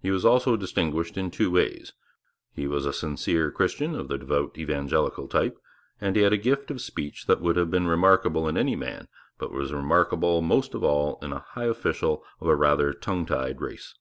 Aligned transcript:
He 0.00 0.10
was 0.10 0.24
also 0.24 0.56
distinguished 0.56 1.18
in 1.18 1.30
two 1.30 1.50
ways: 1.50 1.92
he 2.54 2.66
was 2.66 2.86
a 2.86 2.94
sincere 2.94 3.50
Christian 3.50 3.94
of 3.94 4.08
the 4.08 4.16
devout 4.16 4.56
evangelical 4.56 5.28
type, 5.28 5.58
and 6.00 6.16
he 6.16 6.22
had 6.22 6.32
a 6.32 6.38
gift 6.38 6.70
of 6.70 6.80
speech 6.80 7.26
that 7.26 7.42
would 7.42 7.56
have 7.56 7.70
been 7.70 7.86
remarkable 7.86 8.48
in 8.48 8.56
any 8.56 8.74
man, 8.74 9.08
but 9.36 9.52
was 9.52 9.70
remarkable 9.74 10.40
most 10.40 10.72
of 10.74 10.82
all 10.82 11.18
in 11.20 11.34
a 11.34 11.44
high 11.50 11.66
official 11.68 12.24
of 12.40 12.46
a 12.48 12.56
rather 12.56 12.94
tongue 12.94 13.26
tied 13.26 13.60
race. 13.60 13.94